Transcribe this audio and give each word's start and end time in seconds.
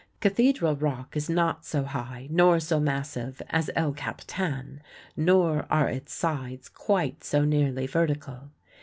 Cathedral 0.19 0.75
Rock 0.77 1.15
is 1.15 1.29
not 1.29 1.63
so 1.63 1.83
high 1.83 2.27
nor 2.31 2.59
so 2.59 2.79
massive 2.79 3.39
as 3.51 3.69
El 3.75 3.93
Capitan, 3.93 4.81
nor 5.15 5.67
are 5.69 5.89
its 5.89 6.11
sides 6.11 6.69
quite 6.69 7.23
so 7.23 7.45
nearly 7.45 7.85
vertical. 7.85 8.49